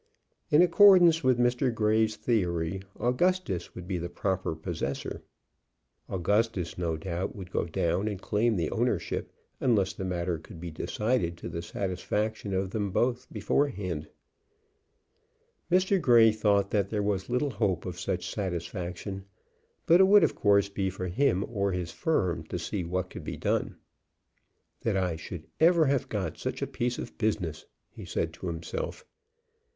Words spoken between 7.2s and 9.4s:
would go down and claim the ownership,